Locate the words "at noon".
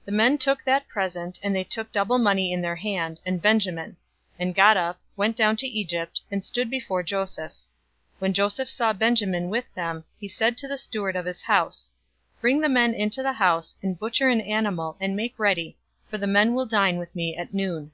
17.34-17.92